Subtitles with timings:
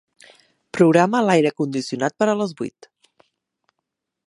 [0.77, 2.91] Programa l'aire condicionat per a les vuit.